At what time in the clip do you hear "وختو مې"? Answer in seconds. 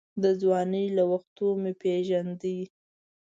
1.11-1.73